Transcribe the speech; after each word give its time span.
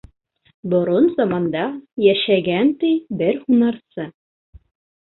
Борон 0.73 1.09
заманда 1.19 1.67
йәшәгән, 2.07 2.75
ти, 2.81 2.93
бер 3.21 3.43
һунарсы. 3.47 4.13